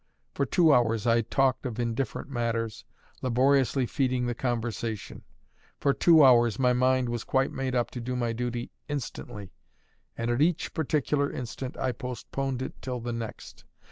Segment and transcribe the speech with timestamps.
[0.33, 2.85] For two hours I talked of indifferent matters,
[3.21, 5.21] laboriously feeding the conversation;
[5.79, 9.53] for two hours my mind was quite made up to do my duty instantly
[10.17, 13.63] and at each particular instant I postponed it till the next.